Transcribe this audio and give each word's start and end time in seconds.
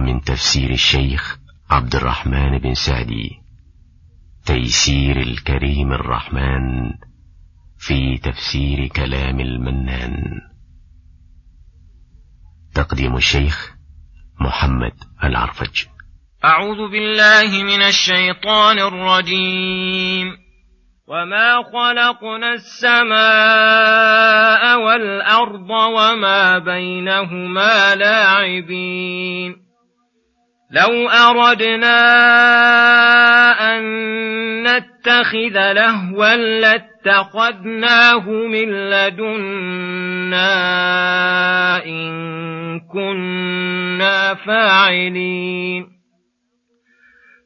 من 0.00 0.20
تفسير 0.20 0.70
الشيخ 0.70 1.38
عبد 1.70 1.94
الرحمن 1.94 2.58
بن 2.58 2.74
سعدي. 2.74 3.30
تيسير 4.46 5.16
الكريم 5.20 5.92
الرحمن 5.92 6.90
في 7.78 8.18
تفسير 8.18 8.86
كلام 8.86 9.40
المنان. 9.40 10.40
تقديم 12.74 13.16
الشيخ 13.16 13.74
محمد 14.40 14.92
العرفج. 15.24 15.84
أعوذ 16.44 16.90
بالله 16.90 17.62
من 17.64 17.82
الشيطان 17.82 18.78
الرجيم. 18.78 20.26
وما 21.06 21.62
خلقنا 21.62 22.52
السماء 22.52 23.00
والأرض 24.80 25.70
وما 25.70 26.58
بينهما 26.58 27.94
لاعبين. 27.94 29.69
لو 30.72 31.08
أردنا 31.08 32.00
أن 33.76 33.82
نتخذ 34.62 35.72
لهوا 35.72 36.36
لاتخذناه 36.36 38.28
من 38.28 38.90
لدنا 38.90 40.50
إن 41.84 42.80
كنا 42.80 44.34
فاعلين. 44.34 45.86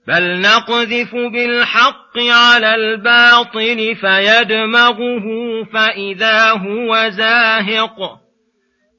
بل 0.08 0.40
نقذف 0.40 1.14
بالحق 1.14 2.18
على 2.18 2.74
الباطل 2.74 3.96
فيدمغه 3.96 5.24
فإذا 5.72 6.50
هو 6.50 7.08
زاهق. 7.08 8.23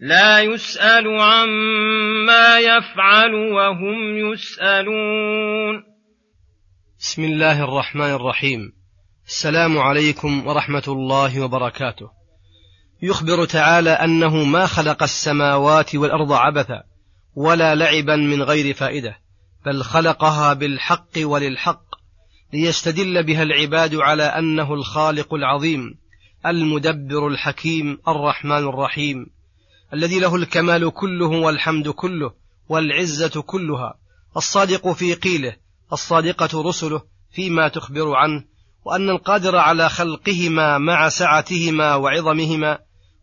لا 0.00 0.40
يسأل 0.40 1.20
عما 1.20 2.58
يفعل 2.58 3.34
وهم 3.34 4.16
يسألون. 4.32 5.84
بسم 7.00 7.24
الله 7.24 7.64
الرحمن 7.64 8.10
الرحيم. 8.10 8.72
السلام 9.26 9.78
عليكم 9.78 10.46
ورحمة 10.46 10.82
الله 10.88 11.40
وبركاته. 11.40 12.10
يخبر 13.02 13.44
تعالى 13.44 13.90
أنه 13.90 14.44
ما 14.44 14.66
خلق 14.66 15.02
السماوات 15.02 15.94
والأرض 15.94 16.32
عبثا 16.32 16.82
ولا 17.36 17.74
لعبا 17.74 18.16
من 18.16 18.42
غير 18.42 18.74
فائدة 18.74 19.18
بل 19.66 19.82
خلقها 19.82 20.54
بالحق 20.54 21.18
وللحق 21.18 21.84
ليستدل 22.52 23.22
بها 23.22 23.42
العباد 23.42 23.94
على 23.94 24.22
أنه 24.22 24.74
الخالق 24.74 25.34
العظيم 25.34 25.98
المدبر 26.46 27.28
الحكيم 27.28 27.98
الرحمن 28.08 28.68
الرحيم. 28.68 29.37
الذي 29.94 30.18
له 30.18 30.36
الكمال 30.36 30.90
كله 30.90 31.26
والحمد 31.26 31.88
كله 31.88 32.32
والعزة 32.68 33.42
كلها 33.42 33.98
الصادق 34.36 34.92
في 34.92 35.14
قيله 35.14 35.56
الصادقة 35.92 36.62
رسله 36.62 37.02
فيما 37.30 37.68
تخبر 37.68 38.14
عنه 38.14 38.44
وأن 38.84 39.10
القادر 39.10 39.56
على 39.56 39.88
خلقهما 39.88 40.78
مع 40.78 41.08
سعتهما 41.08 41.94
وعظمهما 41.94 42.78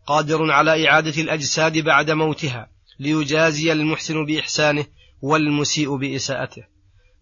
قادر 0.06 0.50
على 0.50 0.88
إعادة 0.88 1.22
الأجساد 1.22 1.78
بعد 1.78 2.10
موتها 2.10 2.70
ليجازي 2.98 3.72
المحسن 3.72 4.24
بإحسانه 4.24 4.86
والمسيء 5.22 5.96
بإساءته. 5.96 6.62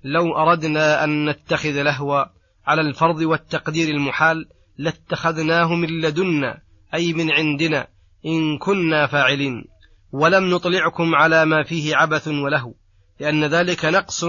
لو 0.05 0.37
أردنا 0.37 1.05
أن 1.05 1.29
نتخذ 1.29 1.83
لهوا 1.83 2.25
على 2.67 2.81
الفرض 2.81 3.21
والتقدير 3.21 3.89
المحال 3.89 4.49
لاتخذناه 4.79 5.75
من 5.75 6.01
لدنا 6.01 6.63
أي 6.95 7.13
من 7.13 7.31
عندنا 7.31 7.89
إن 8.27 8.59
كنا 8.59 9.07
فاعلين. 9.07 9.65
ولم 10.13 10.51
نطلعكم 10.51 11.15
على 11.15 11.45
ما 11.45 11.63
فيه 11.63 11.97
عبث 11.97 12.29
ولهو 12.29 12.75
لأن 13.21 13.45
ذلك 13.45 13.85
نقص 13.85 14.25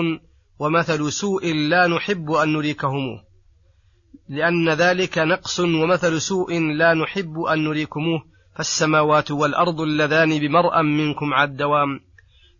ومثل 0.59 1.11
سوء 1.11 1.53
لا 1.53 1.87
نحب 1.87 2.31
أن 2.31 2.53
نريكهموه. 2.53 3.23
لأن 4.29 4.69
ذلك 4.69 5.17
نقص 5.17 5.59
ومثل 5.59 6.21
سوء 6.21 6.59
لا 6.59 6.93
نحب 6.93 7.39
أن 7.39 7.63
نريكموه. 7.63 8.23
فالسماوات 8.55 9.31
والأرض 9.31 9.81
اللذان 9.81 10.39
بمرأ 10.39 10.81
منكم 10.81 11.33
على 11.33 11.51
الدوام. 11.51 11.99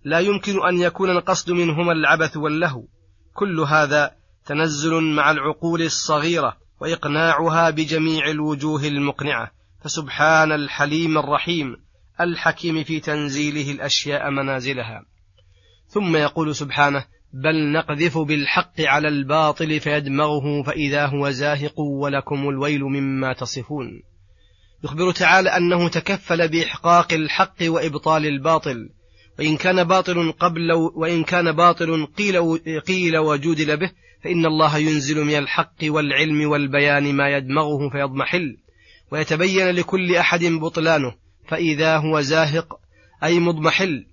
لا 0.03 0.19
يمكن 0.19 0.67
أن 0.67 0.81
يكون 0.81 1.09
القصد 1.09 1.51
منهما 1.51 1.91
العبث 1.91 2.37
واللهو. 2.37 2.83
كل 3.33 3.59
هذا 3.59 4.11
تنزل 4.45 5.01
مع 5.01 5.31
العقول 5.31 5.81
الصغيرة 5.81 6.57
وإقناعها 6.81 7.69
بجميع 7.69 8.29
الوجوه 8.29 8.83
المقنعة. 8.83 9.51
فسبحان 9.85 10.51
الحليم 10.51 11.17
الرحيم 11.17 11.75
الحكيم 12.21 12.83
في 12.83 12.99
تنزيله 12.99 13.71
الأشياء 13.71 14.29
منازلها. 14.29 15.05
ثم 15.87 16.15
يقول 16.15 16.55
سبحانه 16.55 17.05
بل 17.33 17.71
نقذف 17.71 18.17
بالحق 18.17 18.81
على 18.81 19.07
الباطل 19.07 19.79
فيدمغه 19.79 20.63
فإذا 20.63 21.05
هو 21.05 21.29
زاهق 21.29 21.79
ولكم 21.79 22.49
الويل 22.49 22.81
مما 22.81 23.33
تصفون. 23.33 24.01
يخبر 24.83 25.11
تعالى 25.11 25.49
أنه 25.49 25.89
تكفل 25.89 26.47
بإحقاق 26.47 27.13
الحق 27.13 27.57
وإبطال 27.61 28.25
الباطل. 28.25 28.89
وإن 29.39 29.57
كان 29.57 29.83
باطل 29.83 30.31
قبل 30.31 30.71
وإن 30.95 31.23
كان 31.23 31.51
باطل 31.51 32.05
قيل 32.05 32.57
قيل 32.87 33.17
وجودل 33.17 33.77
به 33.77 33.91
فإن 34.23 34.45
الله 34.45 34.77
ينزل 34.77 35.23
من 35.23 35.37
الحق 35.37 35.77
والعلم 35.83 36.49
والبيان 36.49 37.15
ما 37.15 37.29
يدمغه 37.37 37.89
فيضمحل. 37.89 38.64
ويتبين 39.11 39.69
لكل 39.69 40.15
أحد 40.15 40.43
بطلانه 40.43 41.13
فإذا 41.47 41.97
هو 41.97 42.21
زاهق 42.21 42.79
أي 43.23 43.39
مضمحل 43.39 44.05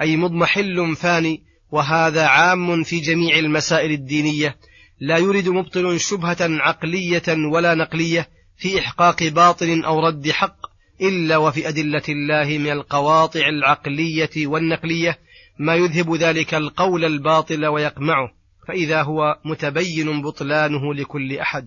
أي 0.00 0.16
مضمحل 0.16 0.96
فاني 0.96 1.42
وهذا 1.70 2.26
عام 2.26 2.82
في 2.82 3.00
جميع 3.00 3.38
المسائل 3.38 3.90
الدينية 3.90 4.56
لا 5.00 5.18
يريد 5.18 5.48
مبطل 5.48 6.00
شبهة 6.00 6.36
عقلية 6.40 7.22
ولا 7.28 7.74
نقلية 7.74 8.28
في 8.56 8.78
إحقاق 8.78 9.22
باطل 9.22 9.84
أو 9.84 10.00
رد 10.06 10.30
حق 10.30 10.56
إلا 11.00 11.36
وفي 11.36 11.68
أدلة 11.68 12.02
الله 12.08 12.58
من 12.58 12.70
القواطع 12.70 13.48
العقلية 13.48 14.46
والنقلية 14.46 15.18
ما 15.58 15.74
يذهب 15.74 16.14
ذلك 16.14 16.54
القول 16.54 17.04
الباطل 17.04 17.66
ويقمعه 17.66 18.32
فإذا 18.68 19.02
هو 19.02 19.38
متبين 19.44 20.22
بطلانه 20.22 20.94
لكل 20.94 21.38
أحد. 21.38 21.66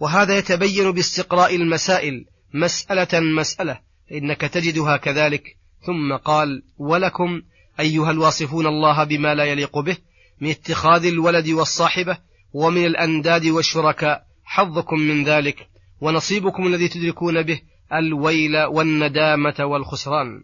وهذا 0.00 0.38
يتبين 0.38 0.90
باستقراء 0.90 1.56
المسائل 1.56 2.24
مسألة 2.54 3.20
مسألة 3.20 3.80
فإنك 4.10 4.40
تجدها 4.40 4.96
كذلك. 4.96 5.56
ثم 5.86 6.16
قال 6.16 6.62
ولكم 6.78 7.42
أيها 7.80 8.10
الواصفون 8.10 8.66
الله 8.66 9.04
بما 9.04 9.34
لا 9.34 9.44
يليق 9.44 9.78
به 9.78 9.96
من 10.40 10.50
اتخاذ 10.50 11.04
الولد 11.06 11.48
والصاحبة 11.48 12.18
ومن 12.52 12.86
الأنداد 12.86 13.46
والشركاء 13.46 14.22
حظكم 14.44 15.00
من 15.00 15.24
ذلك 15.24 15.68
ونصيبكم 16.00 16.66
الذي 16.66 16.88
تدركون 16.88 17.42
به 17.42 17.60
الويل 17.92 18.64
والندامة 18.64 19.54
والخسران. 19.60 20.42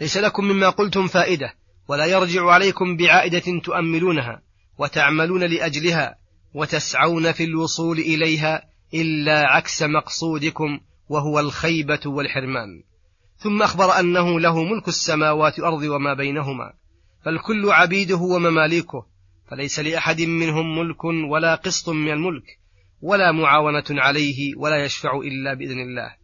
ليس 0.00 0.16
لكم 0.16 0.44
مما 0.44 0.70
قلتم 0.70 1.06
فائدة 1.06 1.54
ولا 1.88 2.06
يرجع 2.06 2.50
عليكم 2.50 2.96
بعائدة 2.96 3.60
تؤملونها 3.64 4.42
وتعملون 4.78 5.44
لأجلها 5.44 6.16
وتسعون 6.56 7.32
في 7.32 7.44
الوصول 7.44 7.98
إليها 7.98 8.62
إلا 8.94 9.46
عكس 9.46 9.82
مقصودكم 9.82 10.80
وهو 11.08 11.40
الخيبة 11.40 12.00
والحرمان. 12.06 12.82
ثم 13.38 13.62
أخبر 13.62 14.00
أنه 14.00 14.40
له 14.40 14.64
ملك 14.64 14.88
السماوات 14.88 15.58
والأرض 15.58 15.82
وما 15.82 16.14
بينهما. 16.14 16.72
فالكل 17.24 17.70
عبيده 17.70 18.16
ومماليكه 18.16 19.06
فليس 19.50 19.80
لأحد 19.80 20.20
منهم 20.20 20.78
ملك 20.78 21.04
ولا 21.04 21.54
قسط 21.54 21.88
من 21.88 22.12
الملك 22.12 22.58
ولا 23.00 23.32
معاونة 23.32 23.84
عليه 23.90 24.56
ولا 24.56 24.84
يشفع 24.84 25.16
إلا 25.16 25.54
بإذن 25.54 25.80
الله. 25.80 26.14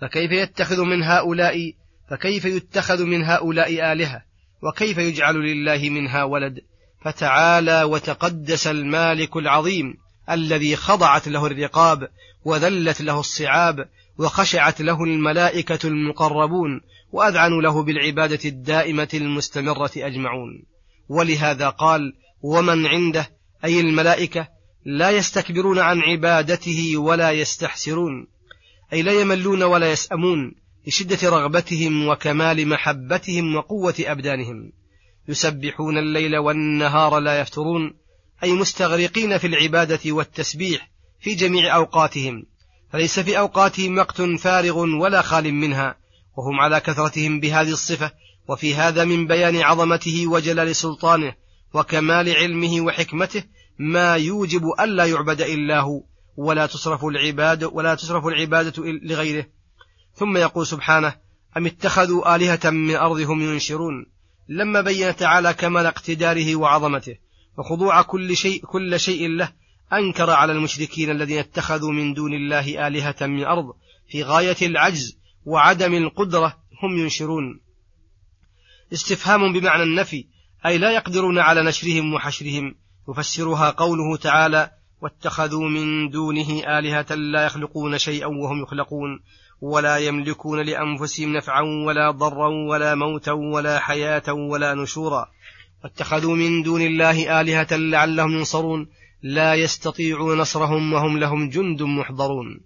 فكيف 0.00 0.32
يتخذ 0.32 0.84
من 0.84 1.02
هؤلاء 1.02 1.72
فكيف 2.10 2.44
يتخذ 2.44 3.04
من 3.04 3.24
هؤلاء 3.24 3.92
آلهة 3.92 4.22
وكيف 4.62 4.98
يجعل 4.98 5.34
لله 5.34 5.90
منها 5.90 6.24
ولد 6.24 6.60
فتعالى 7.04 7.82
وتقدس 7.82 8.66
المالك 8.66 9.36
العظيم 9.36 9.96
الذي 10.30 10.76
خضعت 10.76 11.28
له 11.28 11.46
الرقاب 11.46 12.08
وذلت 12.44 13.00
له 13.00 13.20
الصعاب 13.20 13.88
وخشعت 14.18 14.80
له 14.80 15.04
الملائكة 15.04 15.88
المقربون 15.88 16.80
وأذعنوا 17.12 17.62
له 17.62 17.82
بالعبادة 17.82 18.38
الدائمة 18.44 19.08
المستمرة 19.14 19.90
أجمعون. 19.96 20.64
ولهذا 21.08 21.68
قال 21.68 22.12
ومن 22.42 22.86
عنده 22.86 23.30
أي 23.64 23.80
الملائكة 23.80 24.48
لا 24.84 25.10
يستكبرون 25.10 25.78
عن 25.78 26.00
عبادته 26.00 26.96
ولا 26.96 27.30
يستحسرون 27.30 28.26
أي 28.92 29.02
لا 29.02 29.20
يملون 29.20 29.62
ولا 29.62 29.90
يسأمون 29.92 30.54
لشدة 30.86 31.30
رغبتهم 31.30 32.08
وكمال 32.08 32.68
محبتهم 32.68 33.56
وقوة 33.56 33.94
أبدانهم 34.00 34.72
يسبحون 35.28 35.98
الليل 35.98 36.36
والنهار 36.36 37.18
لا 37.18 37.40
يفترون 37.40 37.94
أي 38.42 38.52
مستغرقين 38.52 39.38
في 39.38 39.46
العبادة 39.46 40.00
والتسبيح 40.06 40.90
في 41.20 41.34
جميع 41.34 41.76
أوقاتهم. 41.76 42.46
فليس 42.92 43.20
في 43.20 43.38
أوقاتهم 43.38 43.98
وقت 43.98 44.22
فارغ 44.22 44.78
ولا 44.78 45.22
خال 45.22 45.54
منها. 45.54 45.96
وهم 46.36 46.60
على 46.60 46.80
كثرتهم 46.80 47.40
بهذه 47.40 47.70
الصفة 47.70 48.10
وفي 48.48 48.74
هذا 48.74 49.04
من 49.04 49.26
بيان 49.26 49.56
عظمته 49.56 50.26
وجلال 50.26 50.76
سلطانه 50.76 51.34
وكمال 51.74 52.36
علمه 52.36 52.80
وحكمته 52.80 53.44
ما 53.78 54.16
يوجب 54.16 54.62
ألا 54.80 55.04
يعبد 55.04 55.40
إلا 55.40 55.80
هو 55.80 56.02
ولا 56.36 56.66
تصرف 56.66 57.04
العباد 57.04 57.64
ولا 57.64 57.94
تصرف 57.94 58.26
العبادة 58.26 58.82
لغيره. 58.86 59.46
ثم 60.14 60.36
يقول 60.36 60.66
سبحانه 60.66 61.14
أم 61.56 61.66
اتخذوا 61.66 62.36
آلهة 62.36 62.70
من 62.70 62.96
أرضهم 62.96 63.42
ينشرون؟ 63.42 64.06
لما 64.52 64.80
بين 64.80 65.16
تعالى 65.16 65.54
كمال 65.54 65.86
اقتداره 65.86 66.56
وعظمته 66.56 67.16
وخضوع 67.58 68.02
كل 68.02 68.36
شيء 68.36 68.66
كل 68.66 69.00
شيء 69.00 69.28
له 69.28 69.52
أنكر 69.92 70.30
على 70.30 70.52
المشركين 70.52 71.10
الذين 71.10 71.38
اتخذوا 71.38 71.92
من 71.92 72.14
دون 72.14 72.34
الله 72.34 72.86
آلهة 72.86 73.16
من 73.20 73.44
أرض 73.44 73.74
في 74.08 74.22
غاية 74.22 74.56
العجز 74.62 75.18
وعدم 75.44 75.94
القدرة 75.94 76.56
هم 76.82 76.98
ينشرون. 76.98 77.60
استفهام 78.92 79.52
بمعنى 79.52 79.82
النفي 79.82 80.26
أي 80.66 80.78
لا 80.78 80.92
يقدرون 80.92 81.38
على 81.38 81.62
نشرهم 81.62 82.14
وحشرهم 82.14 82.74
يفسرها 83.08 83.70
قوله 83.70 84.16
تعالى 84.16 84.70
واتخذوا 85.02 85.68
من 85.68 86.10
دونه 86.10 86.78
آلهة 86.78 87.14
لا 87.14 87.44
يخلقون 87.46 87.98
شيئا 87.98 88.26
وهم 88.26 88.62
يخلقون 88.62 89.20
ولا 89.62 89.96
يملكون 89.96 90.60
لأنفسهم 90.60 91.32
نفعا 91.32 91.62
ولا 91.86 92.10
ضرا 92.10 92.48
ولا 92.48 92.94
موتا 92.94 93.32
ولا 93.32 93.78
حياة 93.78 94.32
ولا 94.32 94.74
نشورا. 94.74 95.26
واتخذوا 95.84 96.36
من 96.36 96.62
دون 96.62 96.82
الله 96.82 97.40
آلهة 97.40 97.66
لعلهم 97.70 98.32
ينصرون. 98.32 98.88
لا 99.22 99.54
يستطيعون 99.54 100.38
نصرهم 100.38 100.92
وهم 100.92 101.18
لهم 101.18 101.48
جند 101.48 101.82
محضرون. 101.82 102.60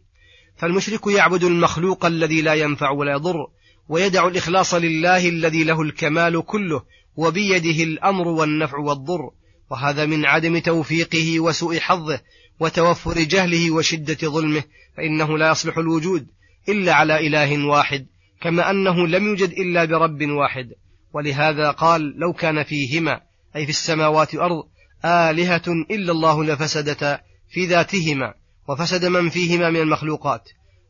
فالمشرك 0.56 1.06
يعبد 1.06 1.44
المخلوق 1.44 2.06
الذي 2.06 2.42
لا 2.42 2.54
ينفع 2.54 2.90
ولا 2.90 3.12
يضر 3.12 3.46
ويدع 3.88 4.26
الإخلاص 4.26 4.74
لله 4.74 5.28
الذي 5.28 5.64
له 5.64 5.82
الكمال 5.82 6.44
كله 6.46 6.82
وبيده 7.16 7.84
الأمر 7.84 8.28
والنفع 8.28 8.78
والضر. 8.78 9.30
وهذا 9.70 10.06
من 10.06 10.26
عدم 10.26 10.58
توفيقه 10.58 11.40
وسوء 11.40 11.78
حظه 11.78 12.20
وتوفر 12.60 13.22
جهله 13.22 13.70
وشدة 13.70 14.28
ظلمه 14.28 14.64
فإنه 14.96 15.38
لا 15.38 15.50
يصلح 15.50 15.78
الوجود. 15.78 16.26
إلا 16.68 16.92
على 16.92 17.26
إله 17.26 17.66
واحد 17.66 18.06
كما 18.40 18.70
أنه 18.70 19.06
لم 19.06 19.24
يوجد 19.24 19.50
إلا 19.50 19.84
برب 19.84 20.22
واحد. 20.22 20.68
ولهذا 21.12 21.70
قال 21.70 22.14
لو 22.18 22.32
كان 22.32 22.62
فيهما 22.62 23.20
أي 23.56 23.64
في 23.64 23.70
السماوات 23.70 24.34
والأرض 24.34 24.64
آلهة 25.04 25.62
إلا 25.90 26.12
الله 26.12 26.44
لفسدتا 26.44 27.20
في 27.50 27.66
ذاتهما 27.66 28.34
وفسد 28.68 29.04
من 29.04 29.28
فيهما 29.28 29.70
من 29.70 29.80
المخلوقات. 29.80 30.48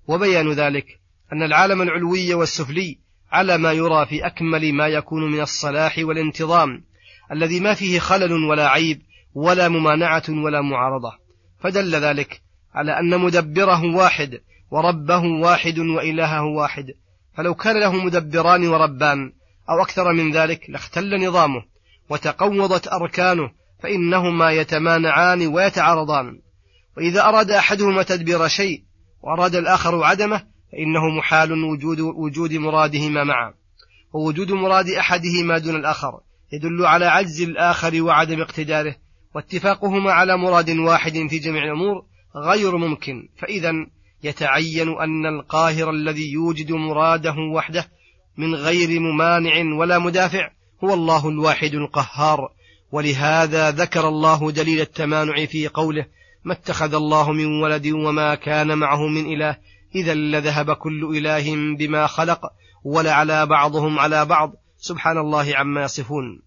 وبيان 0.08 0.52
ذلك 0.52 0.86
أن 1.32 1.42
العالم 1.42 1.82
العلوي 1.82 2.34
والسفلي 2.34 2.98
على 3.32 3.58
ما 3.58 3.72
يرى 3.72 4.06
في 4.06 4.26
أكمل 4.26 4.72
ما 4.72 4.86
يكون 4.86 5.32
من 5.32 5.40
الصلاح 5.40 5.98
والانتظام 5.98 6.84
الذي 7.32 7.60
ما 7.60 7.74
فيه 7.74 7.98
خلل 7.98 8.32
ولا 8.32 8.68
عيب 8.68 9.02
ولا 9.34 9.68
ممانعة 9.68 10.24
ولا 10.28 10.62
معارضة. 10.62 11.12
فدل 11.60 11.94
ذلك 11.94 12.42
على 12.74 12.98
أن 12.98 13.20
مدبره 13.20 13.94
واحد 13.94 14.40
وربه 14.70 15.24
واحد 15.24 15.78
وإلهه 15.78 16.44
واحد. 16.44 16.86
فلو 17.36 17.54
كان 17.54 17.80
له 17.80 17.92
مدبران 18.04 18.68
وربان 18.68 19.32
أو 19.70 19.82
أكثر 19.82 20.12
من 20.12 20.32
ذلك 20.32 20.70
لاختل 20.70 21.26
نظامه 21.26 21.62
وتقوضت 22.10 22.88
أركانه 22.88 23.50
فإنهما 23.82 24.50
يتمانعان 24.50 25.46
ويتعارضان. 25.46 26.40
وإذا 26.96 27.22
أراد 27.22 27.50
أحدهما 27.50 28.02
تدبير 28.02 28.48
شيء 28.48 28.82
وأراد 29.22 29.54
الآخر 29.54 30.04
عدمه 30.04 30.42
فإنه 30.72 31.18
محال 31.18 31.64
وجود, 31.64 32.00
وجود 32.00 32.52
مرادهما 32.52 33.24
معا. 33.24 33.54
ووجود 34.12 34.52
مراد 34.52 34.88
أحدهما 34.88 35.58
دون 35.58 35.76
الآخر 35.76 36.20
يدل 36.52 36.86
على 36.86 37.06
عجز 37.06 37.42
الآخر 37.42 38.02
وعدم 38.02 38.40
اقتداره 38.40 38.96
واتفاقهما 39.34 40.12
على 40.12 40.36
مراد 40.36 40.70
واحد 40.70 41.12
في 41.12 41.38
جميع 41.38 41.64
الأمور 41.64 42.04
غير 42.36 42.76
ممكن. 42.76 43.28
فإذا 43.38 43.72
يتعين 44.22 44.88
أن 44.88 45.26
القاهر 45.26 45.90
الذي 45.90 46.32
يوجد 46.32 46.72
مراده 46.72 47.34
وحده 47.54 47.88
من 48.36 48.54
غير 48.54 49.00
ممانع 49.00 49.78
ولا 49.78 49.98
مدافع 49.98 50.50
هو 50.84 50.94
الله 50.94 51.28
الواحد 51.28 51.74
القهار. 51.74 52.56
ولهذا 52.92 53.70
ذكر 53.70 54.08
الله 54.08 54.50
دليل 54.50 54.80
التمانع 54.80 55.46
في 55.46 55.68
قوله 55.68 56.06
ما 56.44 56.52
اتخذ 56.52 56.94
الله 56.94 57.32
من 57.32 57.62
ولد 57.62 57.86
وما 57.86 58.34
كان 58.34 58.78
معه 58.78 59.06
من 59.08 59.32
إله 59.32 59.56
إذا 59.94 60.14
لذهب 60.14 60.72
كل 60.72 61.16
إله 61.16 61.76
بما 61.76 62.06
خلق 62.06 62.40
ولعلى 62.84 63.46
بعضهم 63.46 63.98
على 63.98 64.24
بعض. 64.24 64.52
سبحان 64.78 65.18
الله 65.18 65.56
عما 65.56 65.82
يصفون. 65.82 66.42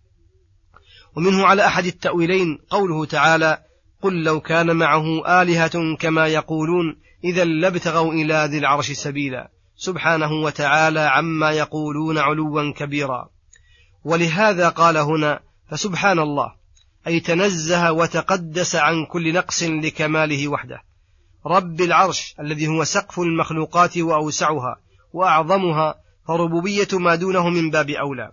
ومنه 1.16 1.46
على 1.46 1.66
أحد 1.66 1.86
التأويلين 1.86 2.60
قوله 2.70 3.06
تعالى 3.06 3.58
قل 4.02 4.24
لو 4.24 4.40
كان 4.40 4.76
معه 4.76 5.42
آلهة 5.42 5.96
كما 5.96 6.28
يقولون 6.28 6.98
إذا 7.24 7.46
لابتغوا 7.46 8.14
إلى 8.14 8.48
ذي 8.52 8.58
العرش 8.58 8.92
سبيلا. 8.92 9.50
سبحانه 9.76 10.32
وتعالى 10.32 11.00
عما 11.00 11.52
يقولون 11.52 12.18
علوا 12.18 12.74
كبيرا. 12.74 13.30
ولهذا 14.04 14.70
قال 14.70 14.98
هنا 14.98 15.40
فسبحان 15.72 16.20
الله 16.20 16.54
أي 17.08 17.20
تنزه 17.20 17.92
وتقدس 17.92 18.76
عن 18.76 19.06
كل 19.06 19.34
نقص 19.34 19.64
لكماله 19.64 20.48
وحده. 20.48 20.84
رب 21.46 21.82
العرش 21.82 22.36
الذي 22.40 22.68
هو 22.68 22.84
سقف 22.84 23.20
المخلوقات 23.20 23.98
وأوسعها 23.98 24.76
وأعظمها 25.14 25.96
فربوبية 26.28 26.88
ما 26.94 27.16
دونه 27.16 27.50
من 27.50 27.70
باب 27.70 27.90
أولى. 27.90 28.32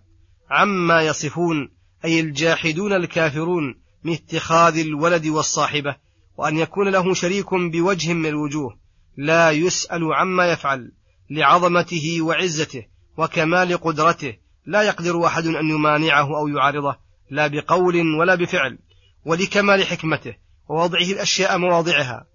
عما 0.50 1.02
يصفون 1.02 1.70
أي 2.04 2.20
الجاحدون 2.20 2.92
الكافرون 2.92 3.85
من 4.06 4.12
اتخاذ 4.12 4.78
الولد 4.78 5.26
والصاحبة 5.26 5.96
وأن 6.36 6.58
يكون 6.58 6.88
له 6.88 7.14
شريك 7.14 7.54
بوجه 7.54 8.12
من 8.12 8.26
الوجوه 8.26 8.78
لا 9.16 9.50
يسأل 9.50 10.14
عما 10.14 10.46
يفعل 10.46 10.92
لعظمته 11.30 12.18
وعزته 12.20 12.84
وكمال 13.16 13.76
قدرته 13.76 14.36
لا 14.66 14.82
يقدر 14.82 15.26
أحد 15.26 15.46
أن 15.46 15.70
يمانعه 15.70 16.38
أو 16.38 16.48
يعارضه 16.48 16.96
لا 17.30 17.46
بقول 17.46 17.96
ولا 18.20 18.34
بفعل 18.34 18.78
ولكمال 19.24 19.86
حكمته 19.86 20.34
ووضعه 20.68 21.10
الأشياء 21.12 21.58
مواضعها 21.58 22.26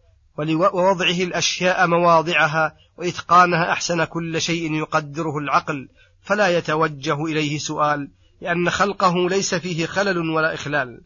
ووضعه 0.74 1.24
الأشياء 1.24 1.88
مواضعها 1.88 2.76
وإتقانها 2.98 3.72
أحسن 3.72 4.04
كل 4.04 4.42
شيء 4.42 4.74
يقدره 4.74 5.38
العقل 5.38 5.90
فلا 6.22 6.58
يتوجه 6.58 7.26
إليه 7.26 7.58
سؤال 7.58 8.12
لأن 8.42 8.70
خلقه 8.70 9.30
ليس 9.30 9.56
فيه 9.56 9.86
خلل 9.86 10.18
ولا 10.18 10.54
إخلال. 10.54 11.02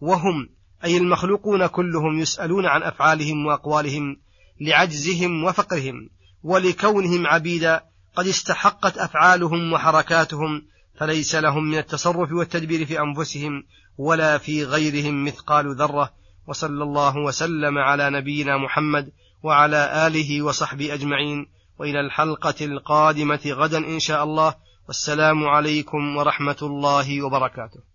وهم 0.00 0.48
أي 0.84 0.96
المخلوقون 0.96 1.66
كلهم 1.66 2.18
يسألون 2.18 2.66
عن 2.66 2.82
أفعالهم 2.82 3.46
وأقوالهم 3.46 4.16
لعجزهم 4.60 5.44
وفقرهم 5.44 6.10
ولكونهم 6.42 7.26
عبيدا 7.26 7.82
قد 8.16 8.26
استحقت 8.26 8.98
أفعالهم 8.98 9.72
وحركاتهم 9.72 10.62
فليس 11.00 11.34
لهم 11.34 11.64
من 11.64 11.78
التصرف 11.78 12.32
والتدبير 12.32 12.86
في 12.86 13.00
أنفسهم 13.00 13.64
ولا 13.98 14.38
في 14.38 14.64
غيرهم 14.64 15.24
مثقال 15.24 15.76
ذرة. 15.76 16.12
وصلى 16.46 16.84
الله 16.84 17.16
وسلم 17.16 17.78
على 17.78 18.10
نبينا 18.10 18.56
محمد 18.56 19.12
وعلى 19.42 20.06
آله 20.06 20.42
وصحبه 20.42 20.94
أجمعين. 20.94 21.46
وإلى 21.78 22.00
الحلقة 22.00 22.64
القادمة 22.64 23.40
غدا 23.46 23.78
إن 23.78 23.98
شاء 24.00 24.24
الله. 24.24 24.54
والسلام 24.88 25.44
عليكم 25.44 26.16
ورحمة 26.16 26.56
الله 26.62 27.22
وبركاته. 27.22 27.89